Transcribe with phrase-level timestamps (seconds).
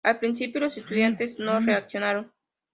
[0.03, 2.31] Al principio, los estudiantes no reaccionaron.